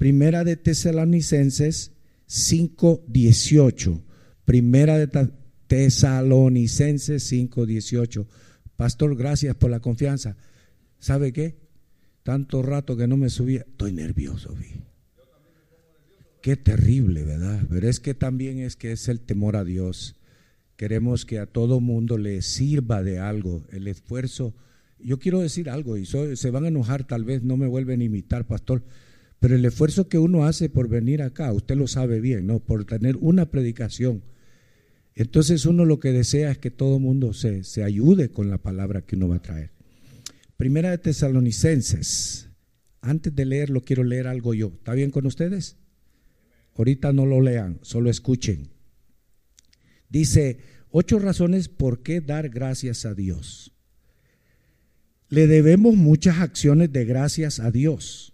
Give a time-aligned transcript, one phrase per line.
[0.00, 1.92] Primera de Tesalonicenses
[2.26, 4.02] 5:18.
[4.46, 5.28] Primera de
[5.66, 8.26] Tesalonicenses 5:18.
[8.78, 10.38] Pastor, gracias por la confianza.
[10.98, 11.58] ¿Sabe qué?
[12.22, 14.68] Tanto rato que no me subía, estoy nervioso, vi.
[16.40, 17.60] Qué terrible, ¿verdad?
[17.68, 20.16] Pero es que también es que es el temor a Dios.
[20.76, 24.54] Queremos que a todo mundo le sirva de algo, el esfuerzo.
[24.98, 28.04] Yo quiero decir algo y se van a enojar, tal vez no me vuelven a
[28.04, 28.82] imitar, pastor,
[29.40, 32.60] pero el esfuerzo que uno hace por venir acá, usted lo sabe bien, ¿no?
[32.60, 34.22] Por tener una predicación.
[35.14, 38.58] Entonces uno lo que desea es que todo el mundo se, se ayude con la
[38.58, 39.72] palabra que uno va a traer.
[40.58, 42.50] Primera de Tesalonicenses.
[43.00, 44.68] Antes de leerlo, quiero leer algo yo.
[44.68, 45.78] ¿Está bien con ustedes?
[46.76, 48.68] Ahorita no lo lean, solo escuchen.
[50.10, 50.58] Dice,
[50.90, 53.72] ocho razones por qué dar gracias a Dios.
[55.30, 58.29] Le debemos muchas acciones de gracias a Dios.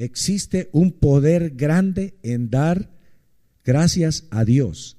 [0.00, 2.90] Existe un poder grande en dar
[3.66, 4.96] gracias a Dios.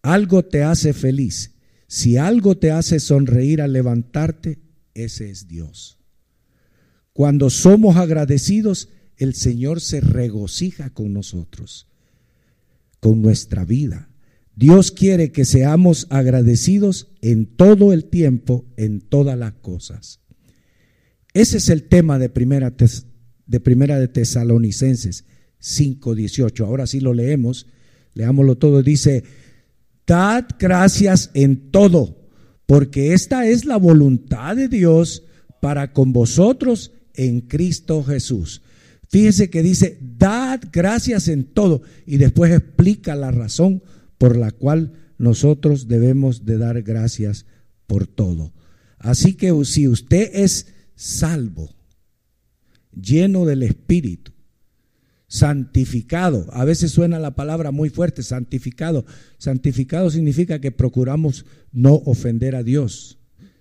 [0.00, 1.50] Algo te hace feliz.
[1.88, 4.60] Si algo te hace sonreír al levantarte,
[4.94, 5.98] ese es Dios.
[7.12, 11.86] Cuando somos agradecidos, el Señor se regocija con nosotros,
[12.98, 14.08] con nuestra vida.
[14.56, 20.20] Dios quiere que seamos agradecidos en todo el tiempo, en todas las cosas.
[21.34, 22.74] Ese es el tema de primera,
[23.46, 25.24] de, primera de Tesalonicenses
[25.60, 26.64] 5:18.
[26.64, 27.66] Ahora sí lo leemos,
[28.14, 28.82] leámoslo todo.
[28.82, 29.24] Dice,
[30.06, 32.16] dad gracias en todo,
[32.66, 35.24] porque esta es la voluntad de Dios
[35.60, 38.62] para con vosotros en Cristo Jesús.
[39.08, 43.82] Fíjese que dice, dad gracias en todo, y después explica la razón
[44.16, 47.44] por la cual nosotros debemos de dar gracias
[47.86, 48.52] por todo.
[48.98, 51.68] Así que si usted es salvo,
[53.00, 54.32] lleno del Espíritu,
[55.28, 59.06] santificado, a veces suena la palabra muy fuerte, santificado.
[59.38, 63.18] Santificado significa que procuramos no ofender a Dios,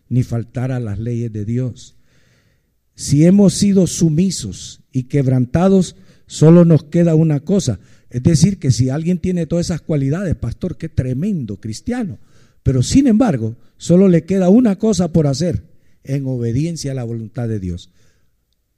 [0.09, 1.95] ni faltar a las leyes de Dios.
[2.93, 5.95] Si hemos sido sumisos y quebrantados,
[6.27, 7.79] solo nos queda una cosa,
[8.09, 12.19] es decir, que si alguien tiene todas esas cualidades, pastor, qué tremendo cristiano.
[12.63, 15.63] Pero sin embargo, solo le queda una cosa por hacer
[16.03, 17.89] en obediencia a la voluntad de Dios.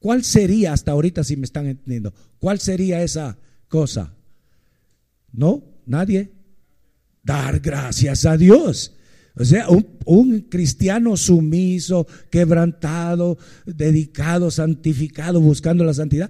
[0.03, 2.13] ¿Cuál sería hasta ahorita, si me están entendiendo?
[2.37, 3.37] ¿Cuál sería esa
[3.69, 4.13] cosa?
[5.31, 5.63] ¿No?
[5.85, 6.29] ¿Nadie?
[7.23, 8.97] Dar gracias a Dios.
[9.37, 16.29] O sea, un, un, cristiano sumiso, quebrantado, dedicado, santificado, buscando la santidad,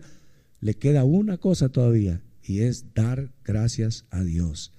[0.62, 4.72] le queda una cosa todavía, y es dar gracias a Dios.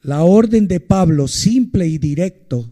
[0.00, 2.70] La orden de Pablo, simple y directo,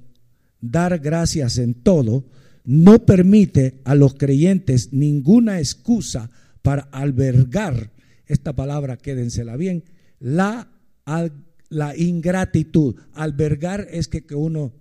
[0.61, 2.25] dar gracias en todo,
[2.67, 7.93] no permite a los creyentes ninguna excusa para albergar,
[8.27, 9.85] esta palabra quédensela bien,
[10.21, 10.69] la,
[11.71, 12.97] la ingratitud.
[13.15, 14.75] Albergar es que, que uno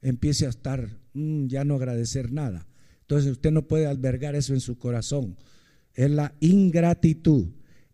[0.00, 2.66] empiece a estar, mm, ya no agradecer nada.
[3.02, 5.36] Entonces usted no puede albergar eso en su corazón
[5.94, 7.46] es la ingratitud.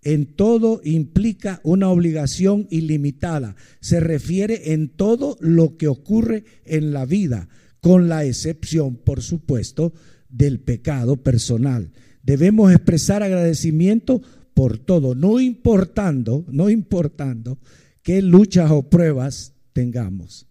[0.02, 3.54] En todo implica una obligación ilimitada.
[3.80, 7.48] Se refiere en todo lo que ocurre en la vida,
[7.80, 9.92] con la excepción, por supuesto,
[10.28, 11.90] del pecado personal.
[12.22, 14.20] Debemos expresar agradecimiento
[14.54, 17.58] por todo, no importando, no importando
[18.02, 20.46] qué luchas o pruebas tengamos.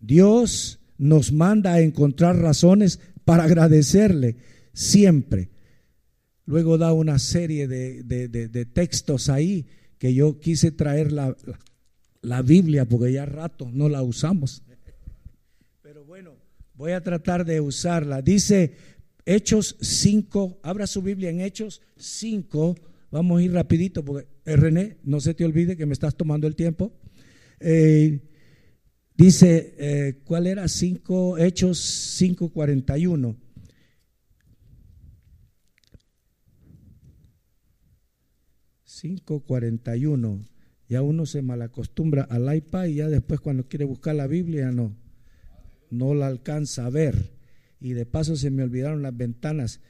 [0.00, 4.36] Dios nos manda a encontrar razones para agradecerle
[4.72, 5.50] siempre
[6.48, 9.66] Luego da una serie de, textos ahí
[9.98, 11.36] que yo quise traer la,
[12.22, 14.62] la, Biblia porque ya rato no la usamos.
[16.78, 18.22] Voy a tratar de usarla.
[18.22, 18.76] Dice
[19.26, 22.76] Hechos 5, abra su Biblia en Hechos 5.
[23.10, 26.46] Vamos a ir rapidito porque eh, René, no se te olvide que me estás tomando
[26.46, 26.92] el tiempo.
[27.58, 28.20] Eh,
[29.16, 30.68] dice, eh, ¿cuál era?
[30.68, 33.36] 5, Hechos 5.41.
[38.86, 40.48] 5.41.
[40.88, 44.94] Ya uno se malacostumbra al iPad y ya después cuando quiere buscar la Biblia no,
[45.90, 47.32] no la alcanza a ver.
[47.80, 49.80] Y de paso se me olvidaron las ventanas.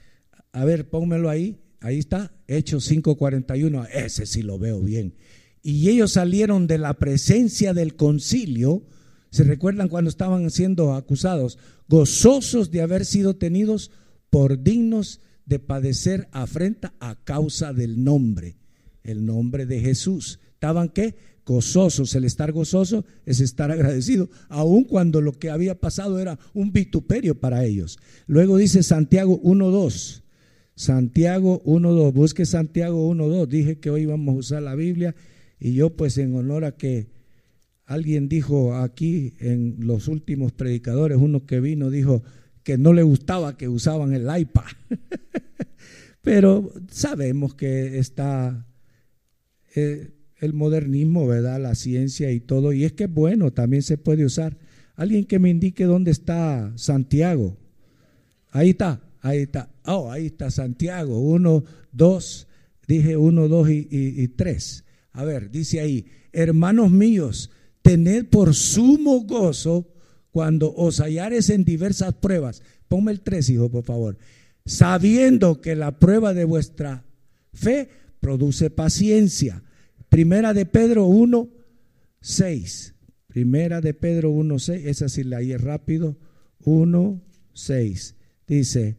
[0.52, 1.60] A ver, pónmelo ahí.
[1.80, 3.88] Ahí está, Hechos 5.41.
[3.92, 5.14] Ese sí lo veo bien.
[5.62, 8.84] Y ellos salieron de la presencia del concilio.
[9.30, 11.58] ¿Se recuerdan cuando estaban siendo acusados?
[11.88, 13.90] Gozosos de haber sido tenidos
[14.30, 18.56] por dignos de padecer afrenta a causa del nombre
[19.10, 20.38] el nombre de Jesús.
[20.52, 21.16] ¿Estaban qué?
[21.48, 22.14] Gozosos.
[22.14, 27.40] El estar gozoso es estar agradecido, aun cuando lo que había pasado era un vituperio
[27.40, 27.98] para ellos.
[28.26, 30.24] Luego dice Santiago 1.2.
[30.74, 32.12] Santiago 1.2.
[32.12, 33.46] Busque Santiago 1.2.
[33.46, 35.14] Dije que hoy vamos a usar la Biblia
[35.58, 37.08] y yo pues en honor a que
[37.86, 42.22] alguien dijo aquí en los últimos predicadores, uno que vino dijo
[42.62, 44.64] que no le gustaba que usaban el iPad.
[46.20, 48.66] Pero sabemos que está
[49.74, 51.60] eh, el modernismo, ¿verdad?
[51.60, 52.72] La ciencia y todo.
[52.72, 54.56] Y es que bueno, también se puede usar.
[54.94, 57.56] Alguien que me indique dónde está Santiago.
[58.50, 59.70] Ahí está, ahí está.
[59.84, 61.20] Oh, ahí está Santiago.
[61.20, 62.46] Uno, dos,
[62.86, 64.84] dije uno, dos y, y tres.
[65.12, 67.50] A ver, dice ahí, hermanos míos,
[67.82, 69.92] tened por sumo gozo
[70.30, 72.62] cuando os hallares en diversas pruebas.
[72.88, 74.16] Ponme el tres, hijo, por favor
[74.68, 77.04] sabiendo que la prueba de vuestra
[77.52, 77.88] fe
[78.20, 79.62] produce paciencia.
[80.08, 81.48] Primera de Pedro 1,
[82.20, 82.94] 6.
[83.26, 84.86] Primera de Pedro 1, 6.
[84.86, 86.16] Esa sí la es rápido.
[86.64, 87.22] 1,
[87.52, 88.14] 6.
[88.46, 88.96] Dice,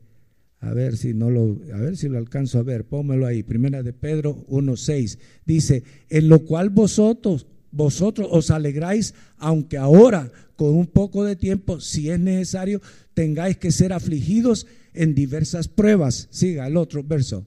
[0.59, 3.43] a ver si no lo, a ver si lo alcanzo a ver, pónmelo ahí.
[3.43, 5.19] Primera de Pedro 1, 6.
[5.45, 11.79] Dice, en lo cual vosotros, vosotros os alegráis, aunque ahora, con un poco de tiempo,
[11.79, 12.81] si es necesario,
[13.13, 16.27] tengáis que ser afligidos en diversas pruebas.
[16.31, 17.45] Siga el otro verso.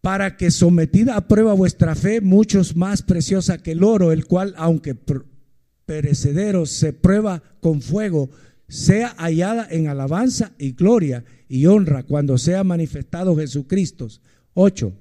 [0.00, 4.54] Para que sometida a prueba vuestra fe, muchos más preciosa que el oro, el cual,
[4.56, 4.96] aunque
[5.86, 8.30] perecedero, se prueba con fuego,
[8.68, 14.08] sea hallada en alabanza y gloria y honra cuando sea manifestado Jesucristo.
[14.54, 14.92] 8.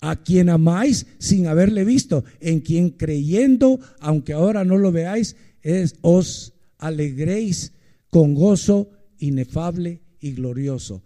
[0.00, 5.96] A quien amáis sin haberle visto, en quien creyendo, aunque ahora no lo veáis, es,
[6.02, 7.72] os alegréis
[8.10, 11.02] con gozo inefable y glorioso.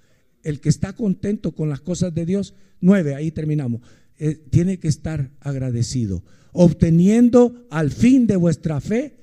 [0.47, 3.81] El que está contento con las cosas de Dios, nueve, ahí terminamos,
[4.17, 6.23] eh, tiene que estar agradecido,
[6.53, 9.17] obteniendo al fin de vuestra fe,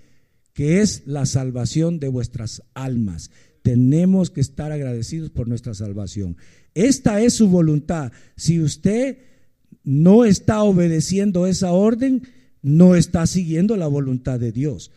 [0.51, 3.31] que es la salvación de vuestras almas.
[3.61, 6.35] Tenemos que estar agradecidos por nuestra salvación.
[6.73, 8.11] Esta es su voluntad.
[8.35, 9.19] Si usted
[9.85, 12.23] no está obedeciendo esa orden,
[12.61, 14.91] no está siguiendo la voluntad de Dios.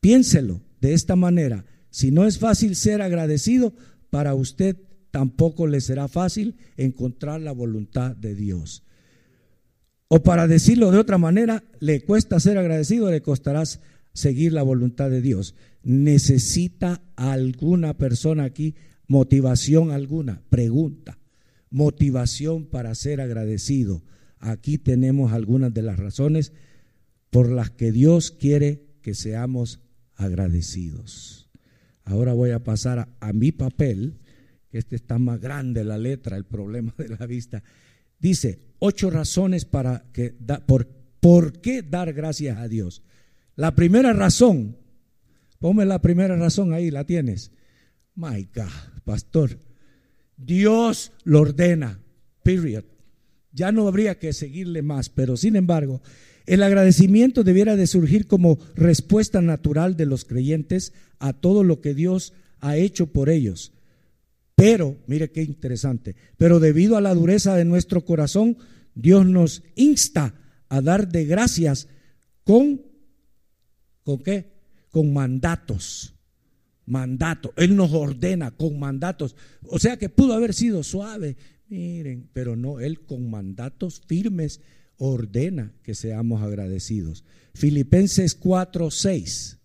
[0.00, 1.64] Piénselo de esta manera.
[1.88, 3.72] Si no es fácil ser agradecido,
[4.14, 4.76] para usted
[5.10, 8.84] tampoco le será fácil encontrar la voluntad de Dios.
[10.06, 13.64] O para decirlo de otra manera, le cuesta ser agradecido, le costará
[14.12, 15.56] seguir la voluntad de Dios.
[15.82, 18.76] ¿Necesita alguna persona aquí
[19.08, 20.42] motivación alguna?
[20.48, 21.18] Pregunta.
[21.70, 24.04] Motivación para ser agradecido.
[24.38, 26.52] Aquí tenemos algunas de las razones
[27.30, 29.80] por las que Dios quiere que seamos
[30.14, 31.43] agradecidos.
[32.04, 34.18] Ahora voy a pasar a, mi papel,
[34.70, 37.62] que este está más grande la letra, el problema de la vista.
[38.18, 40.34] Dice, ocho razones para que,
[40.66, 40.86] por,
[41.20, 43.02] por qué dar gracias a Dios.
[43.56, 44.76] La primera razón,
[45.58, 47.52] ponme la primera razón ahí, la tienes.
[48.14, 49.58] My God, pastor,
[50.36, 52.00] Dios lo ordena,
[52.42, 52.84] period.
[53.52, 56.02] Ya no habría que seguirle más, pero sin embargo,
[56.46, 61.94] el agradecimiento debiera de surgir como respuesta natural de los creyentes a todo lo que
[61.94, 63.72] Dios ha hecho por ellos.
[64.54, 68.56] Pero, mire qué interesante, pero debido a la dureza de nuestro corazón,
[68.94, 70.34] Dios nos insta
[70.68, 71.88] a dar de gracias
[72.44, 72.82] con,
[74.04, 74.52] ¿con qué?
[74.90, 76.14] Con mandatos.
[76.86, 77.52] Mandatos.
[77.56, 79.34] Él nos ordena con mandatos.
[79.62, 81.36] O sea que pudo haber sido suave,
[81.68, 84.60] miren, pero no, Él con mandatos firmes
[84.98, 87.24] ordena que seamos agradecidos.
[87.54, 89.58] Filipenses 4, 6.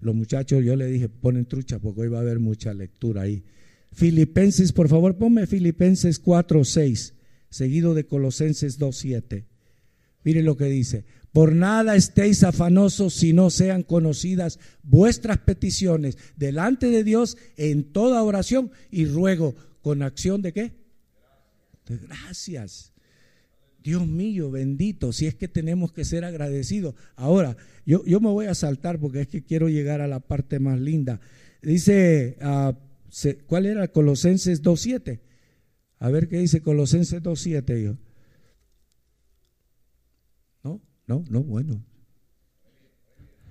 [0.00, 3.44] Los muchachos, yo le dije, ponen trucha porque hoy va a haber mucha lectura ahí.
[3.92, 7.14] Filipenses, por favor, ponme Filipenses 4, 6,
[7.48, 9.46] seguido de Colosenses 2, 7.
[10.24, 11.04] Mire lo que dice.
[11.32, 18.22] Por nada estéis afanosos si no sean conocidas vuestras peticiones delante de Dios en toda
[18.22, 20.72] oración y ruego con acción de qué?
[21.86, 22.93] De gracias.
[23.84, 26.94] Dios mío, bendito, si es que tenemos que ser agradecidos.
[27.16, 30.58] Ahora, yo, yo me voy a saltar porque es que quiero llegar a la parte
[30.58, 31.20] más linda.
[31.60, 32.72] Dice, uh,
[33.46, 33.88] ¿cuál era?
[33.88, 35.20] Colosenses 2.7.
[35.98, 37.98] A ver qué dice Colosenses 2.7.
[40.62, 41.84] No, no, no, bueno.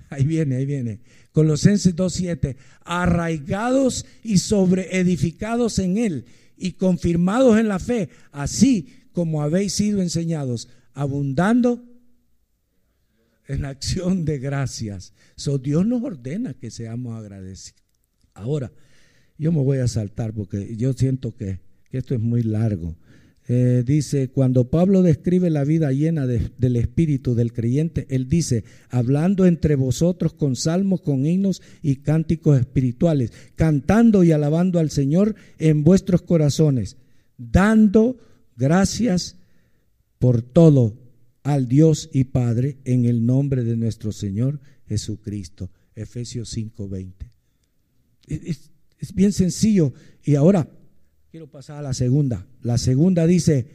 [0.10, 1.02] Ahí viene, ahí viene.
[1.32, 2.56] Colosenses 2.7.
[2.84, 6.26] Arraigados y sobreedificados en él
[6.58, 8.10] y confirmados en la fe.
[8.32, 11.84] Así como habéis sido enseñados, abundando
[13.48, 15.14] en acción de gracias.
[15.36, 17.82] So, Dios nos ordena que seamos agradecidos.
[18.34, 18.72] Ahora,
[19.38, 21.60] yo me voy a saltar porque yo siento que,
[21.92, 22.96] esto es muy largo.
[23.50, 29.46] Eh, dice, cuando Pablo describe la vida llena del espíritu del creyente, él dice, hablando
[29.46, 35.84] entre vosotros con salmos, con himnos y cánticos espirituales, cantando y alabando al Señor en
[35.84, 36.96] vuestros corazones,
[37.38, 38.18] dando
[38.56, 39.36] gracias
[40.20, 40.94] por todo
[41.44, 45.70] al Dios y Padre en el nombre de nuestro Señor Jesucristo.
[45.96, 47.12] Efesios 5:20.
[48.28, 49.94] Es, es bien sencillo.
[50.24, 50.70] Y ahora
[51.34, 52.46] quiero pasar a la segunda.
[52.62, 53.66] La segunda dice,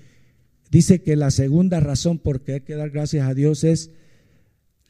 [0.70, 3.90] dice que la segunda razón por qué hay que dar gracias a Dios es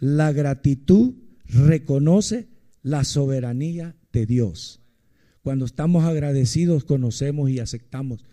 [0.00, 1.14] la gratitud
[1.46, 2.46] reconoce
[2.82, 4.82] la soberanía de Dios.
[5.40, 8.26] Cuando estamos agradecidos, conocemos y aceptamos.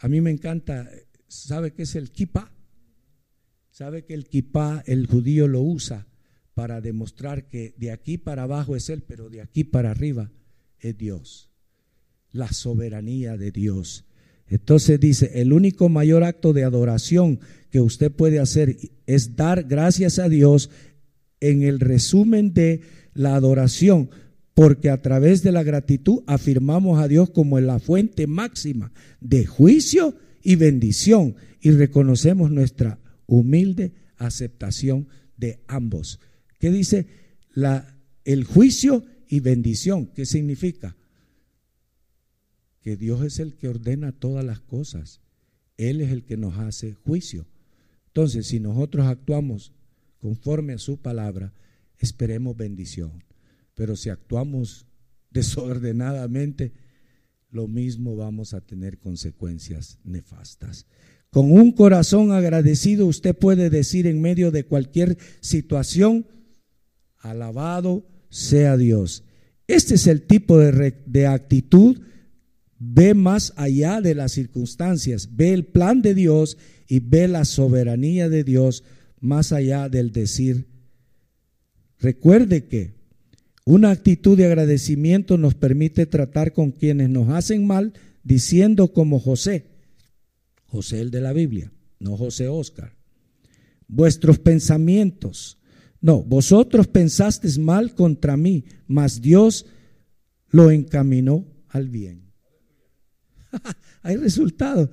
[0.00, 0.90] A mí me encanta,
[1.26, 2.52] ¿sabe qué es el kippah?
[3.70, 6.06] ¿Sabe que el kippah el judío lo usa
[6.52, 10.30] para demostrar que de aquí para abajo es Él, pero de aquí para arriba
[10.78, 11.55] es Dios?
[12.36, 14.04] La soberanía de Dios.
[14.48, 17.40] Entonces dice, el único mayor acto de adoración
[17.70, 18.76] que usted puede hacer
[19.06, 20.70] es dar gracias a Dios
[21.40, 22.80] en el resumen de
[23.14, 24.10] la adoración,
[24.54, 30.14] porque a través de la gratitud afirmamos a Dios como la fuente máxima de juicio
[30.42, 36.20] y bendición y reconocemos nuestra humilde aceptación de ambos.
[36.58, 37.06] ¿Qué dice?
[38.24, 40.06] El juicio y bendición.
[40.06, 40.96] ¿Qué significa?
[42.86, 45.20] Que Dios es el que ordena todas las cosas.
[45.76, 47.44] Él es el que nos hace juicio.
[48.06, 49.72] Entonces, si nosotros actuamos
[50.20, 51.52] conforme a su palabra,
[51.98, 53.24] esperemos bendición.
[53.74, 54.86] Pero si actuamos
[55.32, 56.74] desordenadamente,
[57.50, 60.86] lo mismo vamos a tener consecuencias nefastas.
[61.30, 66.24] Con un corazón agradecido usted puede decir en medio de cualquier situación,
[67.18, 69.24] alabado sea Dios.
[69.66, 72.00] Este es el tipo de, de actitud
[72.78, 78.28] ve más allá de las circunstancias, ve el plan de Dios y ve la soberanía
[78.28, 78.84] de Dios
[79.20, 80.66] más allá del decir.
[81.98, 82.94] Recuerde que
[83.64, 89.66] una actitud de agradecimiento nos permite tratar con quienes nos hacen mal diciendo como José,
[90.66, 92.96] José el de la Biblia, no José Oscar,
[93.88, 95.58] vuestros pensamientos,
[96.00, 99.66] no, vosotros pensasteis mal contra mí, mas Dios
[100.50, 102.25] lo encaminó al bien.
[104.02, 104.90] Hay resultados.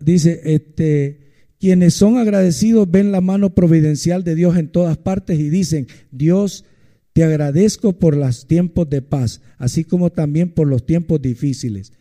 [0.00, 1.24] dice, este,
[1.58, 6.64] quienes son agradecidos ven la mano providencial de Dios en todas partes y dicen, Dios,
[7.14, 11.92] te agradezco por los tiempos de paz, así como también por los tiempos difíciles.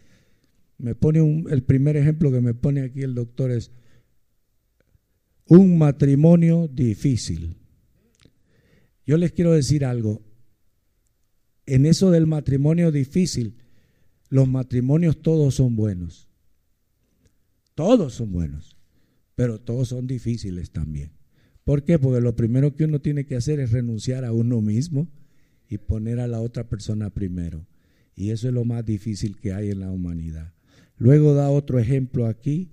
[0.78, 3.72] Me pone un, el primer ejemplo que me pone aquí el doctor es
[5.46, 7.58] un matrimonio difícil.
[9.06, 10.22] Yo les quiero decir algo.
[11.66, 13.63] En eso del matrimonio difícil,
[14.34, 16.28] los matrimonios todos son buenos.
[17.76, 18.76] Todos son buenos,
[19.36, 21.12] pero todos son difíciles también.
[21.64, 22.00] ¿Por qué?
[22.00, 25.08] Porque lo primero que uno tiene que hacer es renunciar a uno mismo
[25.70, 27.68] y poner a la otra persona primero.
[28.16, 30.52] Y eso es lo más difícil que hay en la humanidad.
[30.98, 32.72] Luego da otro ejemplo aquí,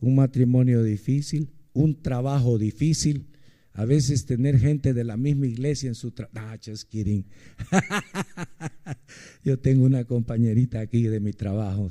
[0.00, 3.28] un matrimonio difícil, un trabajo difícil,
[3.76, 6.38] a veces tener gente de la misma iglesia en su trabajo.
[6.48, 7.26] Ah, just kidding.
[9.44, 11.90] Yo tengo una compañerita aquí de mi trabajo.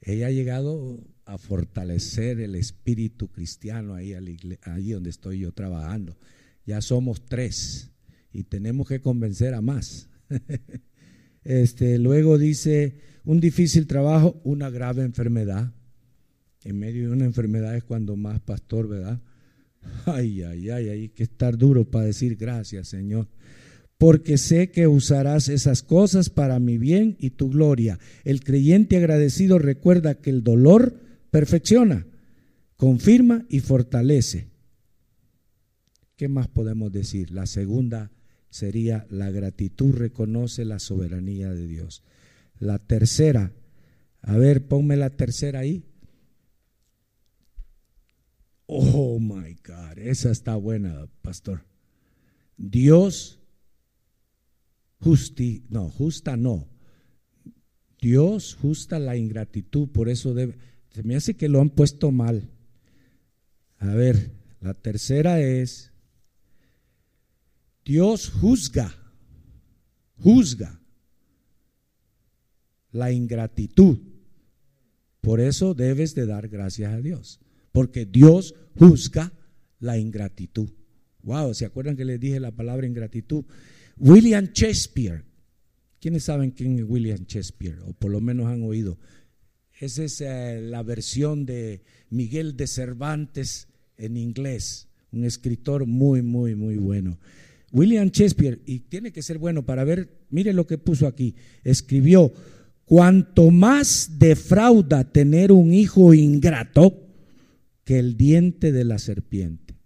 [0.00, 4.14] ella ha llegado a fortalecer el espíritu cristiano ahí,
[4.62, 6.16] ahí donde estoy yo trabajando.
[6.64, 7.90] Ya somos tres
[8.32, 10.08] y tenemos que convencer a más.
[11.44, 15.74] este, luego dice, un difícil trabajo, una grave enfermedad.
[16.62, 19.20] En medio de una enfermedad es cuando más pastor, ¿verdad?
[20.06, 23.28] Ay, ay, ay, hay que estar duro para decir gracias, Señor.
[23.98, 27.98] Porque sé que usarás esas cosas para mi bien y tu gloria.
[28.24, 30.94] El creyente agradecido recuerda que el dolor
[31.30, 32.06] perfecciona,
[32.76, 34.48] confirma y fortalece.
[36.16, 37.30] ¿Qué más podemos decir?
[37.30, 38.10] La segunda
[38.50, 42.02] sería la gratitud reconoce la soberanía de Dios.
[42.58, 43.52] La tercera,
[44.22, 45.84] a ver, ponme la tercera ahí.
[48.70, 51.64] Oh my God, esa está buena, pastor.
[52.58, 53.40] Dios
[55.00, 56.68] justi, no, justa no.
[57.98, 60.58] Dios justa la ingratitud, por eso debe,
[60.90, 62.50] se me hace que lo han puesto mal.
[63.78, 65.90] A ver, la tercera es,
[67.86, 68.94] Dios juzga,
[70.18, 70.78] juzga
[72.92, 73.98] la ingratitud.
[75.22, 77.40] Por eso debes de dar gracias a Dios
[77.78, 79.32] porque Dios juzga
[79.78, 80.68] la ingratitud.
[81.22, 83.44] Wow, ¿se acuerdan que les dije la palabra ingratitud?
[83.98, 85.22] William Shakespeare.
[86.00, 87.78] ¿Quiénes saben quién es William Shakespeare?
[87.86, 88.98] O por lo menos han oído.
[89.78, 96.56] Esa es eh, la versión de Miguel de Cervantes en inglés, un escritor muy, muy,
[96.56, 97.20] muy bueno.
[97.70, 102.32] William Shakespeare, y tiene que ser bueno para ver, mire lo que puso aquí, escribió,
[102.86, 107.04] cuanto más defrauda tener un hijo ingrato
[107.88, 109.78] que el diente de la serpiente.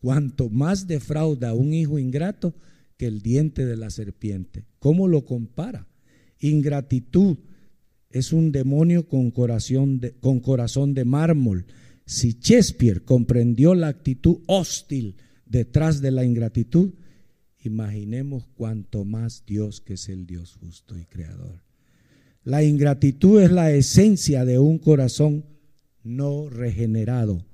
[0.00, 2.54] Cuanto más defrauda un hijo ingrato
[2.96, 4.64] que el diente de la serpiente.
[4.78, 5.86] ¿Cómo lo compara?
[6.40, 7.36] Ingratitud
[8.08, 11.66] es un demonio con corazón de, con corazón de mármol.
[12.06, 16.94] Si Shakespeare comprendió la actitud hostil detrás de la ingratitud,
[17.62, 21.62] imaginemos cuanto más Dios que es el Dios justo y creador.
[22.44, 25.52] La ingratitud es la esencia de un corazón
[26.04, 27.44] no regenerado.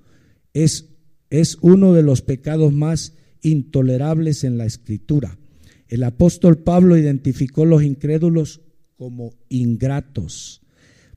[0.52, 0.90] Es,
[1.30, 5.38] es uno de los pecados más intolerables en la escritura.
[5.88, 8.60] El apóstol Pablo identificó los incrédulos
[8.96, 10.60] como ingratos,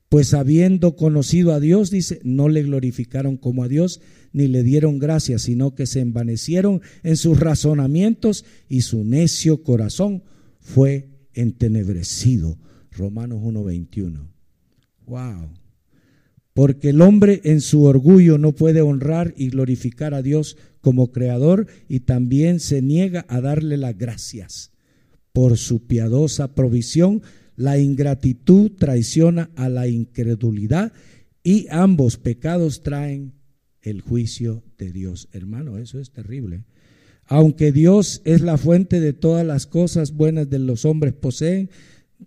[0.10, 4.00] pues habiendo conocido a Dios, dice, no le glorificaron como a Dios,
[4.32, 10.24] ni le dieron gracias, sino que se envanecieron en sus razonamientos y su necio corazón
[10.60, 12.58] fue entenebrecido.
[12.92, 14.30] Romanos 1:21.
[15.08, 15.50] Wow.
[16.54, 21.68] Porque el hombre en su orgullo no puede honrar y glorificar a Dios como creador
[21.88, 24.72] y también se niega a darle las gracias.
[25.32, 27.24] Por su piadosa provisión,
[27.56, 30.94] la ingratitud traiciona a la incredulidad
[31.44, 33.34] y ambos pecados traen
[33.82, 35.30] el juicio de Dios.
[35.32, 36.64] Hermano, eso es terrible.
[37.26, 41.70] Aunque Dios es la fuente de todas las cosas buenas de los hombres poseen,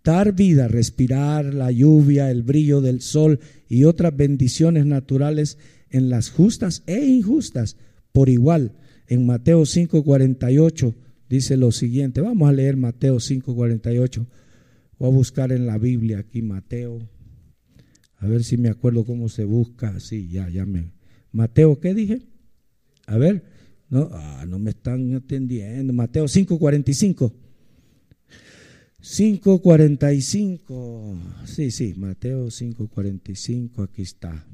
[0.05, 5.59] dar vida, respirar, la lluvia, el brillo del sol y otras bendiciones naturales
[5.91, 7.77] en las justas e injustas
[8.13, 8.73] por igual.
[9.07, 10.95] En Mateo 5:48
[11.29, 12.21] dice lo siguiente.
[12.21, 14.27] Vamos a leer Mateo 5:48.
[14.99, 16.99] Voy a buscar en la Biblia aquí Mateo.
[18.19, 20.01] A ver si me acuerdo cómo se busca.
[20.01, 20.93] Sí, ya, ya me,
[21.33, 22.23] Mateo, ¿qué dije?
[23.07, 23.45] A ver,
[23.89, 25.93] no, ah, no me están atendiendo.
[25.93, 27.33] Mateo 5:45.
[29.09, 31.17] 5:45.
[31.45, 34.45] Sí, sí, Mateo 5:45, aquí está.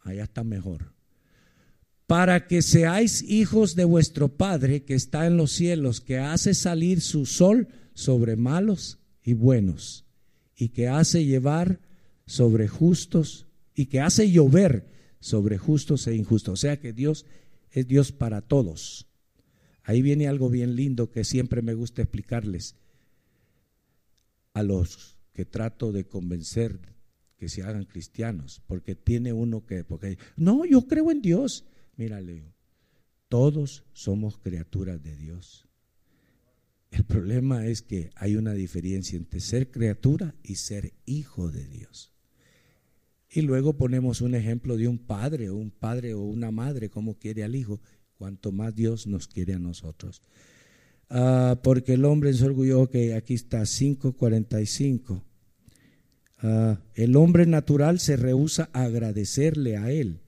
[0.00, 0.92] Allá está mejor.
[2.06, 7.00] Para que seáis hijos de vuestro Padre que está en los cielos, que hace salir
[7.00, 10.04] su sol sobre malos y buenos,
[10.54, 11.80] y que hace llevar
[12.26, 16.52] sobre justos y que hace llover sobre justos e injustos.
[16.52, 17.24] O sea que Dios
[17.70, 19.06] es Dios para todos.
[19.84, 22.76] Ahí viene algo bien lindo que siempre me gusta explicarles
[24.54, 26.78] a los que trato de convencer
[27.36, 31.64] que se hagan cristianos, porque tiene uno que, porque no, yo creo en Dios.
[31.96, 32.20] Mira,
[33.28, 35.66] todos somos criaturas de Dios.
[36.90, 42.12] El problema es que hay una diferencia entre ser criatura y ser hijo de Dios.
[43.30, 47.18] Y luego ponemos un ejemplo de un padre o un padre o una madre, como
[47.18, 47.80] quiere al hijo,
[48.22, 50.22] cuanto más Dios nos quiere a nosotros.
[51.10, 55.24] Ah, porque el hombre en su orgullo, que aquí está 5.45.
[56.40, 60.20] Uh, el hombre natural se rehúsa a agradecerle a él.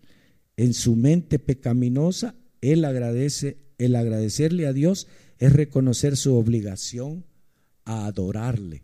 [0.56, 5.06] En su mente pecaminosa, él agradece, el agradecerle a Dios
[5.38, 7.24] es reconocer su obligación
[7.84, 8.82] a adorarle.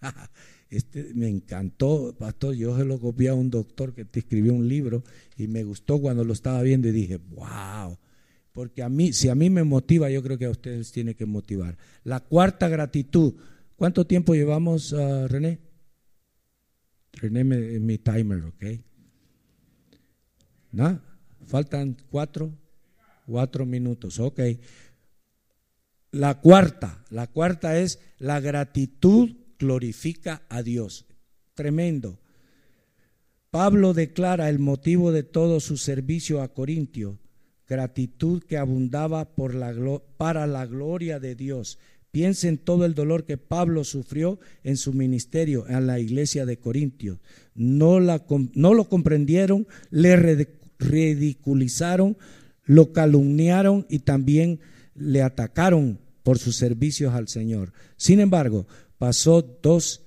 [0.70, 2.54] Este me encantó, pastor.
[2.56, 5.04] Yo se lo copié a un doctor que te escribió un libro
[5.36, 7.96] y me gustó cuando lo estaba viendo y dije, wow.
[8.54, 11.26] Porque a mí, si a mí me motiva, yo creo que a ustedes tiene que
[11.26, 11.76] motivar.
[12.04, 13.34] La cuarta gratitud.
[13.74, 15.58] ¿Cuánto tiempo llevamos, uh, René?
[17.14, 18.64] René me, mi timer, ¿ok?
[20.70, 21.00] ¿No?
[21.46, 22.56] Faltan cuatro,
[23.26, 24.40] cuatro minutos, ok.
[26.12, 31.06] La cuarta, la cuarta es la gratitud glorifica a Dios.
[31.54, 32.20] Tremendo.
[33.50, 37.18] Pablo declara el motivo de todo su servicio a Corintio,
[37.68, 39.34] gratitud que abundaba
[40.16, 41.78] para la gloria de Dios.
[42.10, 47.18] Piensen todo el dolor que Pablo sufrió en su ministerio en la iglesia de Corintio.
[47.54, 48.24] No, la,
[48.54, 50.46] no lo comprendieron, le
[50.78, 52.16] ridiculizaron,
[52.64, 54.60] lo calumniaron y también
[54.94, 57.72] le atacaron por sus servicios al Señor.
[57.96, 60.02] Sin embargo, pasó dos,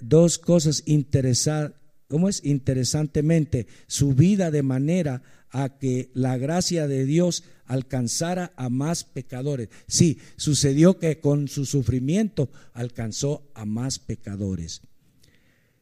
[0.00, 1.78] dos cosas interesantes.
[2.08, 2.42] ¿Cómo es?
[2.46, 9.68] Interesantemente, su vida de manera a que la gracia de Dios alcanzara a más pecadores.
[9.86, 14.82] Sí, sucedió que con su sufrimiento alcanzó a más pecadores.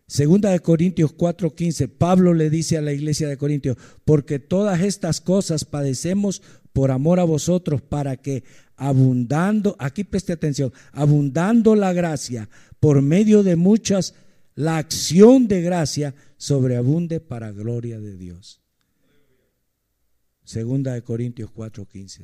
[0.09, 5.20] Segunda de Corintios 4:15, Pablo le dice a la iglesia de Corintios, porque todas estas
[5.20, 8.44] cosas padecemos por amor a vosotros, para que
[8.76, 12.48] abundando, aquí preste atención, abundando la gracia
[12.79, 14.14] por medio de muchas,
[14.55, 18.65] la acción de gracia sobreabunde para gloria de Dios.
[20.46, 22.22] Segunda de Corintios 4:15.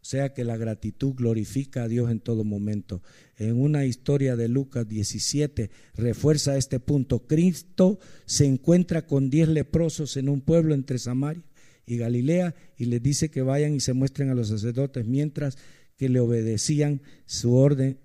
[0.00, 3.02] O sea que la gratitud glorifica a Dios en todo momento.
[3.36, 7.26] En una historia de Lucas 17 refuerza este punto.
[7.26, 11.42] Cristo se encuentra con diez leprosos en un pueblo entre Samaria
[11.84, 15.58] y Galilea y les dice que vayan y se muestren a los sacerdotes mientras
[15.96, 17.98] que le obedecían su orden.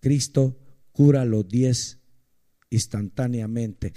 [0.00, 0.58] Cristo
[0.92, 1.98] cura a los diez
[2.70, 3.92] instantáneamente.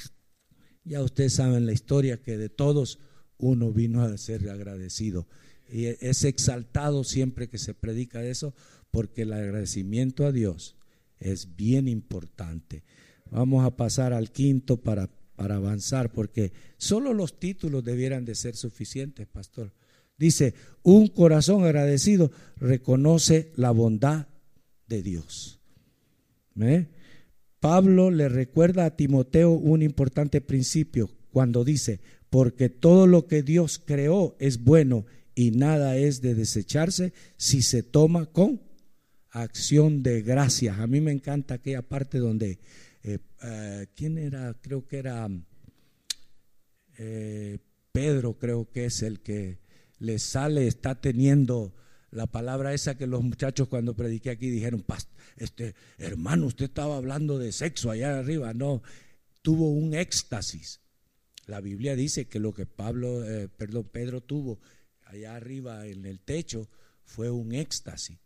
[0.84, 2.99] Ya ustedes saben la historia que de todos
[3.41, 5.27] uno vino a ser agradecido.
[5.69, 8.54] Y es exaltado siempre que se predica eso,
[8.91, 10.75] porque el agradecimiento a Dios
[11.19, 12.84] es bien importante.
[13.30, 18.56] Vamos a pasar al quinto para, para avanzar, porque solo los títulos debieran de ser
[18.56, 19.73] suficientes, pastor.
[20.17, 24.27] Dice, un corazón agradecido reconoce la bondad
[24.88, 25.60] de Dios.
[27.60, 32.01] Pablo le recuerda a Timoteo un importante principio cuando dice,
[32.32, 37.84] porque todo lo que Dios creó es bueno y nada es de desecharse si se
[37.84, 38.62] toma con
[39.32, 40.80] acción de gracias.
[40.80, 42.60] A mí me encanta aquella parte donde,
[43.04, 44.56] eh, eh, ¿quién era?
[44.62, 45.28] Creo que era
[46.98, 47.60] eh,
[47.91, 49.60] Pedro, creo que es el que
[50.00, 51.76] le sale, está teniendo
[52.12, 54.86] la palabra esa que los muchachos cuando prediqué aquí dijeron,
[55.36, 58.54] este hermano, usted estaba hablando de sexo allá arriba.
[58.54, 58.84] No,
[59.41, 60.80] tuvo un éxtasis.
[61.52, 63.26] La Biblia dice que lo que Pablo,
[63.58, 64.62] perdón, Pedro tuvo
[65.04, 66.70] allá arriba en el techo
[67.04, 68.18] fue un éxtasis.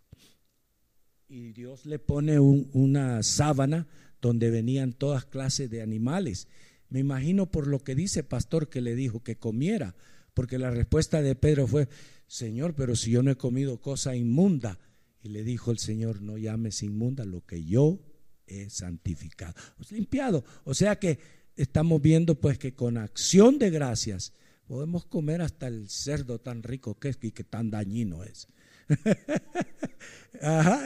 [1.27, 3.87] Y Dios le pone una sábana
[4.21, 6.47] donde venían todas clases de animales.
[6.89, 9.95] Me imagino por lo que dice pastor que le dijo que comiera,
[10.35, 11.89] porque la respuesta de Pedro fue,
[12.27, 14.77] Señor, pero si yo no he comido cosa inmunda.
[15.23, 17.99] Y le dijo el Señor, no llames inmunda lo que yo
[18.45, 19.55] he santificado,
[19.89, 20.45] limpiado.
[20.63, 21.17] O sea que
[21.55, 24.33] estamos viendo pues que con acción de gracias
[24.67, 28.47] Podemos comer hasta el cerdo tan rico que es y que tan dañino es.
[30.41, 30.81] Ajá.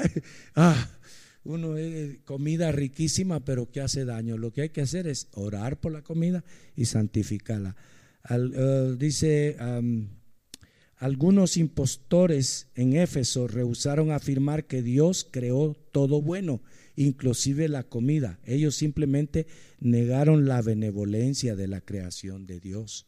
[0.56, 0.90] Ah,
[1.46, 4.38] uno es comida riquísima, pero que hace daño.
[4.38, 6.44] Lo que hay que hacer es orar por la comida
[6.76, 7.78] y santificarla.
[8.30, 9.56] Eh, dice,
[11.00, 16.62] algunos impostores en Éfeso rehusaron afirmar que Dios creó todo bueno,
[16.96, 18.40] inclusive la comida.
[18.46, 19.48] Ellos simplemente
[19.80, 23.08] negaron la benevolencia de la creación de Dios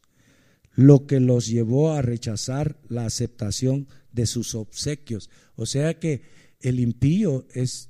[0.75, 5.29] lo que los llevó a rechazar la aceptación de sus obsequios.
[5.55, 6.23] O sea que
[6.59, 7.89] el impío es,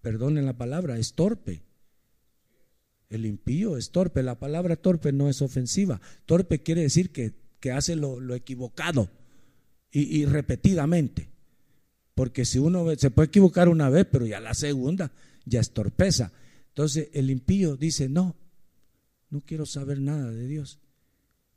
[0.00, 1.62] perdonen la palabra, es torpe.
[3.08, 4.22] El impío es torpe.
[4.22, 6.00] La palabra torpe no es ofensiva.
[6.26, 7.34] Torpe quiere decir que,
[7.72, 9.08] hace lo, equivocado
[9.90, 11.28] y, y, repetidamente.
[12.14, 15.10] Porque si uno se puede equivocar una vez, pero ya la segunda
[15.44, 16.32] ya es torpeza.
[16.68, 18.36] Entonces el impío dice, no,
[19.30, 20.78] no quiero saber nada de Dios.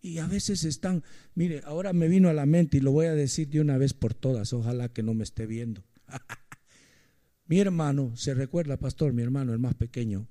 [0.01, 1.03] Y a veces están,
[1.35, 3.93] mire, ahora me vino a la mente y lo voy a decir de una vez
[3.93, 5.83] por todas, ojalá que no me esté viendo.
[7.47, 10.27] mi hermano, se recuerda, pastor, mi hermano, el más pequeño,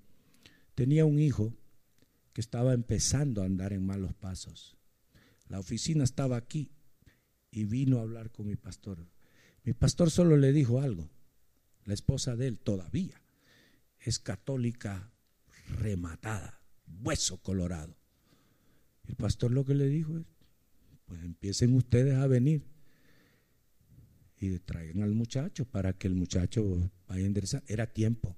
[0.75, 1.53] tenía un hijo
[2.33, 4.78] que estaba empezando a andar en malos pasos.
[5.49, 6.71] La oficina estaba aquí
[7.51, 9.07] y vino a hablar con mi pastor.
[9.65, 11.09] Mi pastor solo le dijo algo.
[11.85, 13.21] La esposa de él todavía
[14.01, 15.11] es católica
[15.79, 16.61] rematada,
[17.03, 17.97] hueso colorado.
[19.07, 20.25] El pastor lo que le dijo es,
[21.07, 22.63] pues empiecen ustedes a venir
[24.39, 27.65] y traigan al muchacho para que el muchacho vaya a enderezar.
[27.67, 28.37] Era tiempo.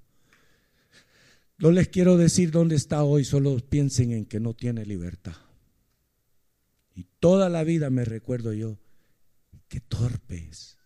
[1.59, 5.35] No les quiero decir dónde está hoy, solo piensen en que no tiene libertad.
[6.95, 8.79] Y toda la vida me recuerdo yo,
[9.69, 10.79] qué torpes,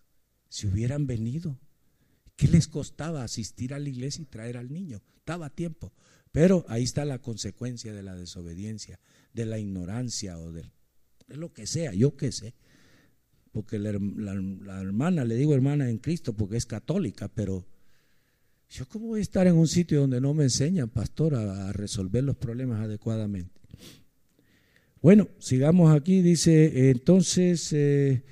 [0.48, 1.58] si hubieran venido,
[2.36, 5.02] ¿qué les costaba asistir a la iglesia y traer al niño?
[5.16, 5.92] Estaba tiempo.
[6.30, 8.98] Pero ahí está la consecuencia de la desobediencia
[9.34, 10.64] de la ignorancia o de,
[11.28, 12.54] lo que sea, yo qué sé.
[13.52, 17.66] Porque la, hermana, le digo hermana en Cristo porque es católica, pero
[18.68, 22.24] yo cómo voy a estar en un sitio donde no me enseñan, pastor, a, resolver
[22.24, 23.60] los problemas adecuadamente.
[25.04, 28.24] Bueno, sigamos aquí, dice entonces eh,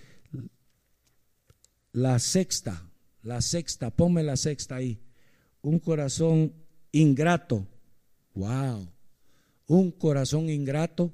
[1.92, 4.98] la sexta, la sexta, ponme la sexta ahí,
[5.60, 6.54] un corazón
[6.90, 7.68] ingrato,
[8.32, 8.88] wow,
[9.66, 11.12] un corazón ingrato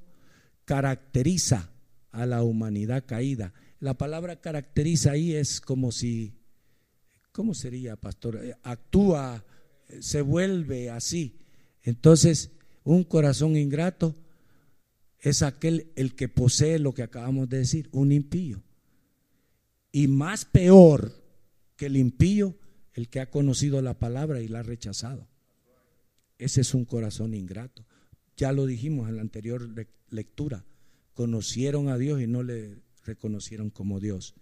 [0.64, 1.72] caracteriza
[2.12, 3.52] a la humanidad caída.
[3.80, 6.38] La palabra caracteriza ahí es como si,
[7.32, 8.38] ¿cómo sería, pastor?
[8.44, 9.44] Eh, actúa,
[9.98, 11.40] se vuelve así.
[11.82, 12.52] Entonces,
[12.84, 14.14] un corazón ingrato
[15.20, 18.62] es aquel el que posee lo que acabamos de decir, un impío.
[19.90, 21.12] Y más peor,
[21.76, 22.56] que el impío,
[22.92, 25.28] el que ha conocido la palabra y la ha rechazado.
[26.38, 27.84] Ese es un corazón ingrato.
[28.36, 29.68] Ya lo dijimos en la anterior
[30.10, 30.64] lectura.
[31.14, 34.34] Conocieron a Dios y no le reconocieron como Dios.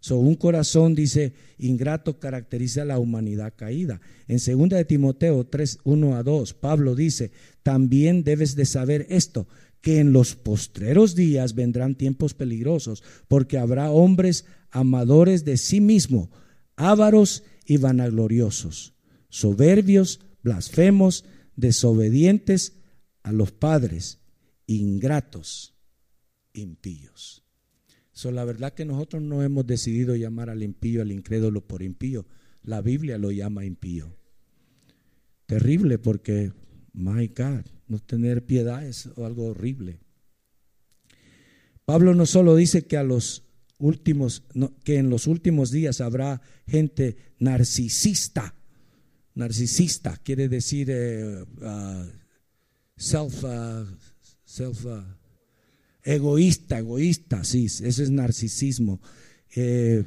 [0.00, 4.00] So, un corazón, dice, ingrato caracteriza a la humanidad caída.
[4.28, 9.48] En 2 de Timoteo 3, 1 a 2, Pablo dice, también debes de saber esto,
[9.80, 16.30] que en los postreros días vendrán tiempos peligrosos, porque habrá hombres amadores de sí mismo,
[16.76, 18.94] ávaros y vanagloriosos,
[19.28, 21.24] soberbios, blasfemos,
[21.56, 22.74] desobedientes
[23.22, 24.20] a los padres,
[24.66, 25.74] ingratos,
[26.52, 27.44] impíos.
[28.12, 32.26] So, la verdad que nosotros no hemos decidido llamar al impío, al incrédulo por impío.
[32.62, 34.16] La Biblia lo llama impío.
[35.46, 36.52] Terrible porque,
[36.92, 39.98] my God, no tener piedad es algo horrible.
[41.84, 43.44] Pablo no solo dice que a los
[43.78, 44.42] últimos,
[44.84, 48.54] que en los últimos días habrá gente narcisista.
[49.34, 52.06] Narcisista quiere decir uh,
[52.96, 53.86] self, uh,
[54.44, 55.02] self uh,
[56.02, 59.00] egoísta, egoísta, sí, ese es narcisismo.
[59.54, 60.04] Eh,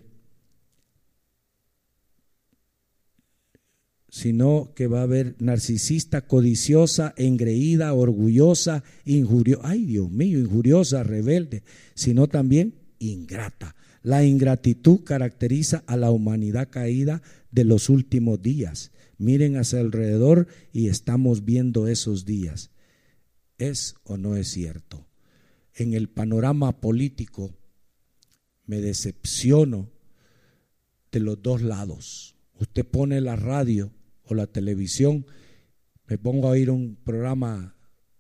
[4.12, 11.64] sino que va a haber narcisista, codiciosa, engreída, orgullosa, injuriosa, ay Dios mío, injuriosa, rebelde,
[11.96, 13.74] sino también ingrata.
[14.04, 17.22] La ingratitud caracteriza a la humanidad caída
[17.52, 18.92] de los últimos días.
[19.18, 22.72] Miren hacia alrededor y estamos viendo esos días.
[23.58, 25.08] ¿Es o no es cierto?
[25.74, 27.56] En el panorama político
[28.66, 29.90] me decepciono
[31.14, 32.36] de los dos lados.
[32.60, 33.94] Usted pone la radio
[34.36, 35.26] la televisión,
[36.08, 37.76] me pongo a oír un programa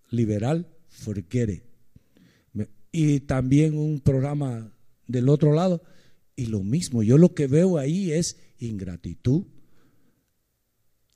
[0.10, 1.64] liberal, forget
[2.92, 4.74] y también un programa
[5.08, 5.82] del otro lado,
[6.36, 7.04] y lo mismo.
[7.04, 9.46] Yo lo que veo ahí es ingratitud,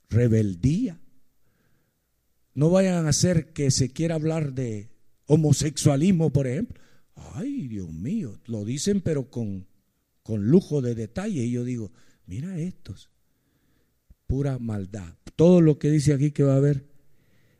[0.08, 1.00] rebeldía.
[2.54, 4.90] No vayan a hacer que se quiera hablar de
[5.26, 6.80] homosexualismo, por ejemplo.
[7.14, 9.66] Ay, Dios mío, lo dicen pero con,
[10.22, 11.44] con lujo de detalle.
[11.44, 11.92] Y yo digo,
[12.26, 13.10] mira estos
[14.26, 15.14] pura maldad.
[15.36, 16.84] Todo lo que dice aquí que va a haber,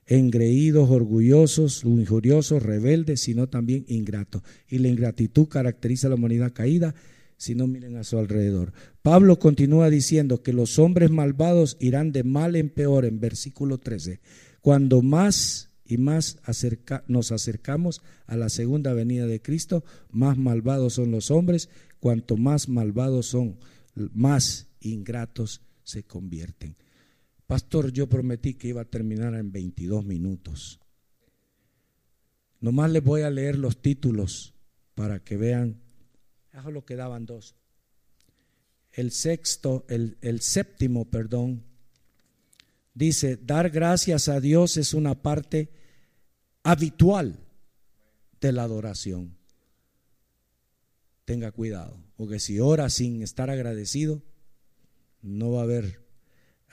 [0.07, 4.43] engreídos, orgullosos, injuriosos, rebeldes, sino también ingratos.
[4.69, 6.95] Y la ingratitud caracteriza a la humanidad caída,
[7.37, 8.73] si no miren a su alrededor.
[9.03, 14.21] Pablo continúa diciendo que los hombres malvados irán de mal en peor en versículo 13.
[14.61, 16.39] Cuando más y más
[17.07, 21.69] nos acercamos a la segunda venida de Cristo, más malvados son los hombres,
[22.01, 23.59] cuanto más malvados son,
[24.15, 26.77] más ingratos se convierten.
[27.47, 30.81] Pastor, yo prometí que iba a terminar en 22 minutos.
[32.61, 34.55] Nomás les voy a leer los títulos
[34.97, 35.81] para que vean.
[36.53, 37.55] Eso lo quedaban dos.
[38.91, 41.63] El sexto, el, el séptimo, perdón,
[42.95, 45.71] dice, dar gracias a Dios es una parte
[46.65, 47.39] habitual
[48.41, 49.37] de la adoración.
[51.25, 54.23] Tenga cuidado, porque si ora sin estar agradecido,
[55.23, 56.01] no va a haber.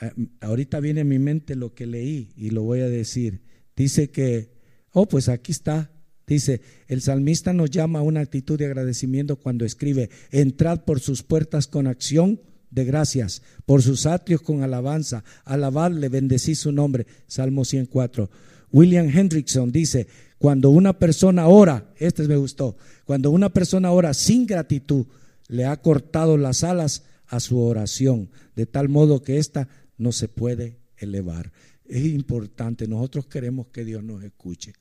[0.02, 3.42] Eh, ahorita viene en mi mente lo que leí y lo voy a decir.
[3.76, 4.52] Dice que,
[4.92, 5.92] oh, pues aquí está.
[6.26, 11.22] Dice, el salmista nos llama a una actitud de agradecimiento cuando escribe, entrad por sus
[11.22, 12.40] puertas con acción
[12.72, 17.06] de gracias, por sus atrios con alabanza, alabadle, bendecí su nombre.
[17.28, 18.30] Salmo 104.
[18.72, 20.08] William Hendrickson dice,
[20.40, 22.76] cuando una persona ora, este me gustó,
[23.06, 25.06] cuando una persona ora sin gratitud,
[25.48, 30.28] le ha cortado las alas a su oración, de tal modo que ésta no se
[30.28, 31.52] puede elevar.
[31.86, 34.74] Es importante, nosotros queremos que Dios nos escuche.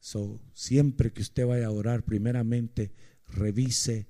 [0.00, 2.92] So, siempre que usted vaya a orar, primeramente
[3.26, 4.06] revise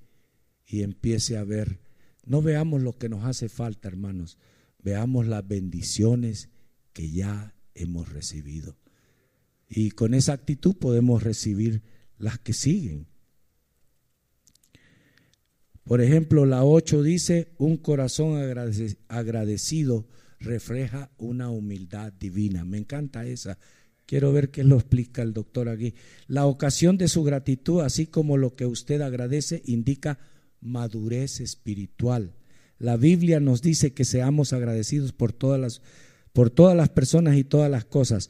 [0.66, 1.80] y empiece a ver.
[2.24, 4.38] No veamos lo que nos hace falta, hermanos.
[4.82, 6.50] Veamos las bendiciones
[6.92, 8.76] que ya hemos recibido.
[9.68, 11.82] Y con esa actitud podemos recibir
[12.18, 13.06] las que siguen.
[15.88, 18.38] Por ejemplo, la 8 dice, un corazón
[19.08, 20.06] agradecido
[20.38, 22.62] refleja una humildad divina.
[22.66, 23.58] Me encanta esa.
[24.04, 25.94] Quiero ver qué lo explica el doctor aquí.
[26.26, 30.18] La ocasión de su gratitud, así como lo que usted agradece, indica
[30.60, 32.34] madurez espiritual.
[32.78, 35.80] La Biblia nos dice que seamos agradecidos por todas las,
[36.34, 38.28] por todas las personas y todas las cosas.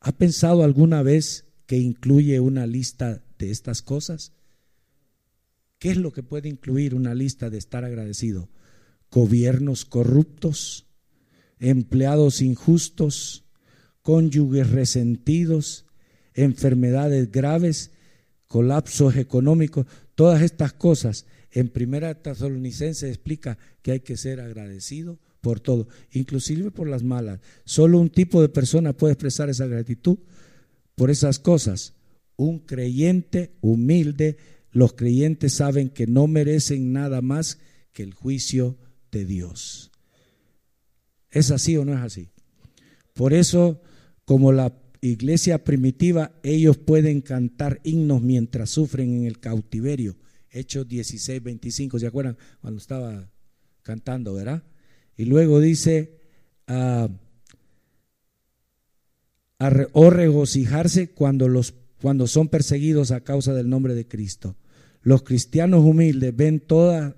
[0.00, 4.34] ¿Ha pensado alguna vez que incluye una lista de estas cosas?
[5.80, 8.50] ¿Qué es lo que puede incluir una lista de estar agradecido?
[9.10, 10.86] Gobiernos corruptos,
[11.58, 13.46] empleados injustos,
[14.02, 15.86] cónyuges resentidos,
[16.34, 17.92] enfermedades graves,
[18.46, 25.58] colapsos económicos, todas estas cosas En Primera Tesalonicense explica que hay que ser agradecido por
[25.58, 27.40] todo, inclusive por las malas.
[27.64, 30.18] Solo un tipo de persona puede expresar esa gratitud
[30.94, 31.94] por esas cosas.
[32.36, 34.36] Un creyente humilde,
[34.72, 37.58] los creyentes saben que no merecen nada más
[37.92, 38.78] que el juicio
[39.10, 39.90] de Dios.
[41.30, 42.30] ¿Es así o no es así?
[43.14, 43.80] Por eso,
[44.24, 50.16] como la iglesia primitiva, ellos pueden cantar himnos mientras sufren en el cautiverio.
[50.50, 53.30] Hechos 16, 25, ¿se acuerdan cuando estaba
[53.82, 54.64] cantando, verdad?
[55.16, 56.18] Y luego dice,
[56.66, 57.08] ah,
[59.92, 64.56] o regocijarse cuando, los, cuando son perseguidos a causa del nombre de Cristo.
[65.02, 67.16] Los cristianos humildes ven toda,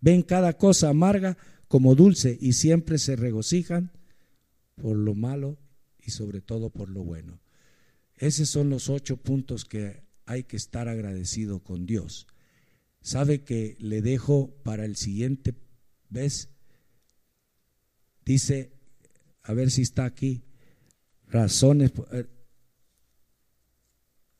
[0.00, 1.36] ven cada cosa amarga
[1.68, 3.90] como dulce y siempre se regocijan
[4.76, 5.58] por lo malo
[5.98, 7.40] y sobre todo por lo bueno.
[8.16, 12.26] Esos son los ocho puntos que hay que estar agradecido con Dios.
[13.00, 15.54] Sabe que le dejo para el siguiente
[16.08, 16.48] vez.
[18.24, 18.72] Dice,
[19.42, 20.44] a ver si está aquí,
[21.26, 22.26] razones, eh,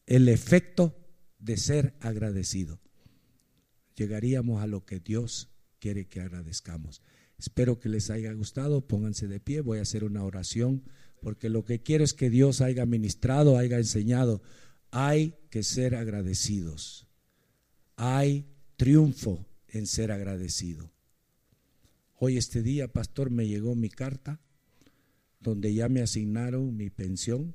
[0.07, 1.04] el efecto
[1.45, 2.81] de ser agradecido.
[3.97, 7.03] Llegaríamos a lo que Dios quiere que agradezcamos.
[7.39, 10.83] Espero que les haya gustado, pónganse de pie, voy a hacer una oración,
[11.21, 14.43] porque lo que quiero es que Dios haya ministrado, haya enseñado.
[14.91, 17.07] Hay que ser agradecidos.
[17.97, 20.91] Hay triunfo en ser agradecido.
[22.17, 24.41] Hoy este día, pastor, me llegó mi carta
[25.41, 27.55] donde ya me asignaron mi pensión.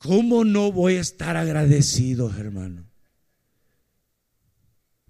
[0.00, 2.86] ¿Cómo no voy a estar agradecido, hermano?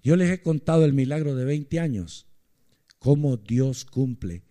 [0.03, 2.27] Yo les he contado el milagro de 20 años,
[2.99, 4.43] cómo Dios cumple.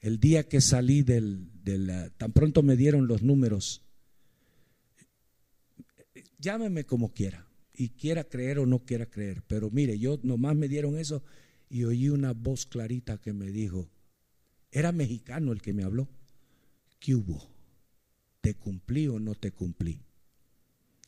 [0.00, 3.84] El día que salí del, del tan pronto me dieron los números,
[6.38, 10.66] llámeme como quiera, y quiera creer o no quiera creer, pero mire, yo nomás me
[10.66, 11.22] dieron eso
[11.70, 13.88] y oí una voz clarita que me dijo,
[14.72, 16.08] era mexicano el que me habló,
[16.98, 17.53] ¿qué hubo?
[18.44, 20.02] ¿Te cumplí o no te cumplí?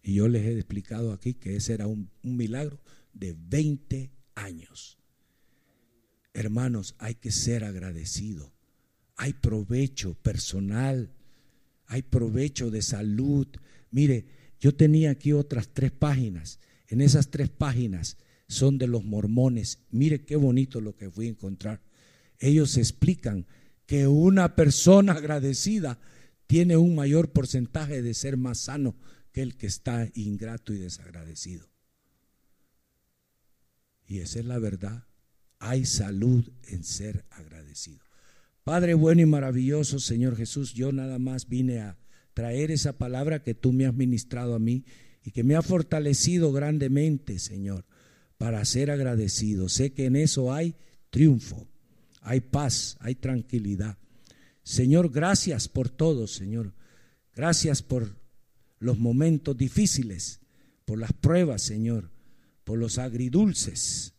[0.02, 2.80] Y yo les he explicado aquí que ese era un, un milagro
[3.12, 4.96] de 20 años.
[6.32, 8.54] Hermanos, hay que ser agradecido.
[9.16, 11.12] Hay provecho personal,
[11.84, 13.46] hay provecho de salud.
[13.90, 14.24] Mire,
[14.58, 16.58] yo tenía aquí otras tres páginas.
[16.88, 18.16] En esas tres páginas
[18.48, 19.80] son de los mormones.
[19.90, 21.82] Mire qué bonito lo que fui a encontrar.
[22.38, 23.46] Ellos explican
[23.84, 26.00] que una persona agradecida
[26.46, 28.96] tiene un mayor porcentaje de ser más sano
[29.32, 31.68] que el que está ingrato y desagradecido.
[34.06, 35.06] Y esa es la verdad.
[35.58, 38.04] Hay salud en ser agradecido.
[38.62, 41.98] Padre bueno y maravilloso, Señor Jesús, yo nada más vine a
[42.34, 44.84] traer esa palabra que tú me has ministrado a mí
[45.22, 47.84] y que me ha fortalecido grandemente, Señor,
[48.38, 49.68] para ser agradecido.
[49.68, 50.76] Sé que en eso hay
[51.10, 51.66] triunfo,
[52.20, 53.98] hay paz, hay tranquilidad.
[54.66, 56.74] Señor, gracias por todo, Señor.
[57.34, 58.18] Gracias por
[58.78, 60.40] los momentos difíciles,
[60.84, 62.10] por las pruebas, Señor
[62.66, 64.14] por los agridulces.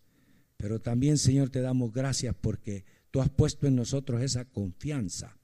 [0.55, 5.37] Pero también, Señor, te damos gracias porque tú has puesto en nosotros esa confianza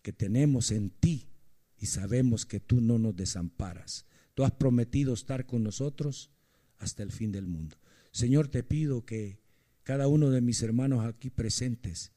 [0.00, 1.28] que tenemos en ti
[1.76, 4.06] y sabemos que tú no nos desamparas.
[4.34, 6.30] Tú has prometido estar con nosotros
[6.78, 7.76] hasta el fin del mundo.
[8.12, 9.40] Señor, te pido que
[9.82, 12.12] cada uno de mis hermanos aquí presentes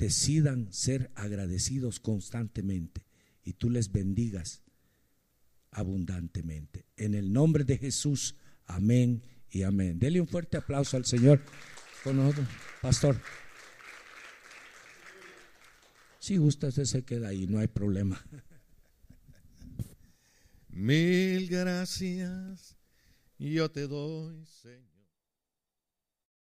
[0.00, 3.04] decidan ser agradecidos constantemente
[3.44, 4.62] y tú les bendigas
[5.70, 6.86] abundantemente.
[6.96, 8.34] En el nombre de Jesús.
[8.64, 9.98] Amén y amén.
[9.98, 11.42] Dele un fuerte aplauso al Señor
[12.02, 12.48] con nosotros,
[12.80, 13.20] pastor.
[16.18, 18.24] Si gusta, usted se queda ahí, no hay problema.
[20.70, 22.74] Mil gracias,
[23.38, 24.89] yo te doy, Señor.